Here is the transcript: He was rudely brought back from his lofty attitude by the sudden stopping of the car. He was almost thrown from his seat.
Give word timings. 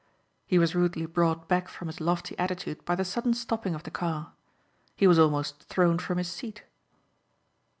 He 0.47 0.57
was 0.57 0.73
rudely 0.73 1.05
brought 1.05 1.47
back 1.47 1.67
from 1.67 1.87
his 1.87 2.01
lofty 2.01 2.35
attitude 2.39 2.83
by 2.85 2.95
the 2.95 3.05
sudden 3.05 3.35
stopping 3.35 3.75
of 3.75 3.83
the 3.83 3.91
car. 3.91 4.33
He 4.95 5.05
was 5.05 5.19
almost 5.19 5.65
thrown 5.65 5.99
from 5.99 6.17
his 6.17 6.27
seat. 6.31 6.63